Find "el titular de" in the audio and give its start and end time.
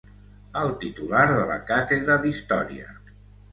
0.61-1.45